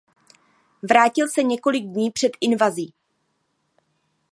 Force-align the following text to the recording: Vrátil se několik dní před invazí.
Vrátil 0.81 1.27
se 1.29 1.43
několik 1.43 1.83
dní 1.85 2.11
před 2.11 2.31
invazí. 2.41 2.93